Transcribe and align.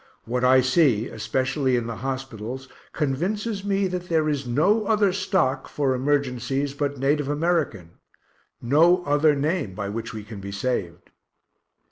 What 0.25 0.43
I 0.43 0.61
see, 0.61 1.09
especially 1.09 1.75
in 1.75 1.85
the 1.85 1.97
hospitals, 1.97 2.67
convinces 2.91 3.63
me 3.63 3.85
that 3.85 4.09
there 4.09 4.27
is 4.27 4.47
no 4.47 4.87
other 4.87 5.13
stock, 5.13 5.67
for 5.67 5.93
emergencies, 5.93 6.73
but 6.73 6.97
native 6.97 7.29
American 7.29 7.99
no 8.59 9.03
other 9.05 9.35
name 9.35 9.75
by 9.75 9.89
which 9.89 10.11
we 10.11 10.23
can 10.23 10.39
be 10.39 10.51
saved.) 10.51 11.11